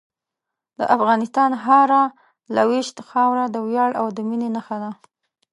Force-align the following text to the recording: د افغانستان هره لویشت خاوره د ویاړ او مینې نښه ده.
د 0.77 0.81
افغانستان 0.95 1.51
هره 1.65 2.03
لویشت 2.55 2.97
خاوره 3.09 3.45
د 3.49 3.57
ویاړ 3.67 3.91
او 3.99 4.05
مینې 4.29 4.49
نښه 4.55 4.77
ده. 4.83 4.91